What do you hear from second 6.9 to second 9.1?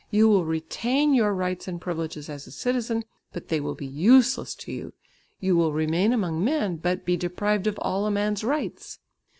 be deprived of all a man's rights.